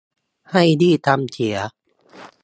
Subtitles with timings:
[0.51, 1.57] ให้รีบทำเสีย